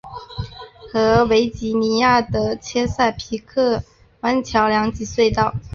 [0.91, 3.83] 和维吉尼亚的切塞皮克
[4.21, 5.53] 湾桥梁及隧道。